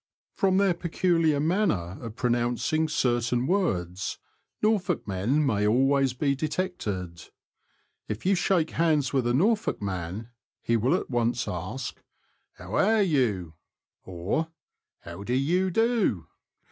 From 0.33 0.57
their 0.57 0.73
pecuHar 0.73 1.39
manner 1.39 1.99
of 2.01 2.15
pronouncing 2.15 2.87
certain 2.87 3.45
words, 3.45 4.17
Norfolk 4.63 5.07
men 5.07 5.45
may 5.45 5.67
always 5.67 6.13
be 6.13 6.33
detected. 6.33 7.25
If 8.07 8.25
you 8.25 8.33
shake 8.33 8.71
hands 8.71 9.13
with 9.13 9.27
a 9.27 9.33
Norfolk 9.35 9.79
man, 9.79 10.31
he 10.63 10.75
will 10.75 10.95
at 10.95 11.11
once 11.11 11.47
ask: 11.47 12.01
"How 12.53 12.71
airyu?" 12.79 13.53
or 14.03 14.47
"How 15.01 15.21
du 15.21 15.35
yu 15.35 15.69
du?" 15.69 16.25